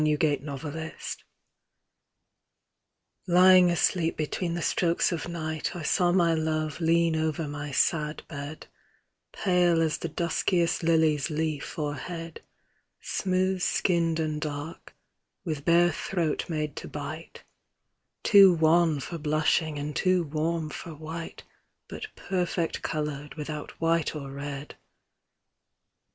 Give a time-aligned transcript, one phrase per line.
[0.03, 1.19] LOVE AND SLEEP
[3.27, 8.23] Lying asleep between the strokes of night I saw my love lean over my sad
[8.27, 8.65] bed,
[9.31, 12.41] Pale as the duskiest lily's leaf or head,
[12.99, 14.95] Smooth skinned and dark,
[15.45, 17.43] with bare throat made to bite,
[18.23, 21.43] Too wan for blushing and too warm for white,
[21.87, 24.77] But perfect coloured without white or red.